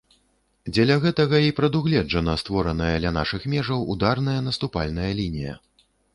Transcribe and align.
Дзеля 0.75 0.95
гэтага 1.03 1.41
і 1.49 1.53
прадугледжана 1.59 2.33
створаная 2.43 2.95
ля 3.05 3.11
нашых 3.19 3.47
межаў 3.53 3.85
ударная 3.97 4.37
наступальная 4.49 5.11
лінія. 5.23 5.55